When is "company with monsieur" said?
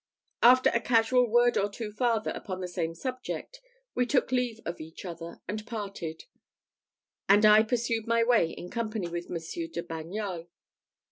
8.71-9.67